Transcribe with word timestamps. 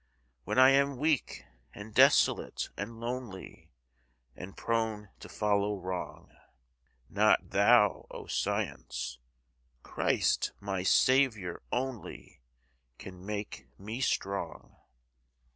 When 0.45 0.57
I 0.57 0.71
am 0.71 0.97
weak, 0.97 1.43
and 1.75 1.93
desolate, 1.93 2.69
and 2.75 2.99
lonely— 2.99 3.69
And 4.35 4.57
prone 4.57 5.09
to 5.19 5.29
follow 5.29 5.77
wrong? 5.77 6.31
Not 7.07 7.51
thou, 7.51 8.07
O 8.09 8.25
Science—Christ, 8.25 10.53
my 10.59 10.81
Saviour, 10.81 11.61
only 11.71 12.41
Can 12.97 13.23
make 13.23 13.67
me 13.77 14.01
strong. 14.01 14.75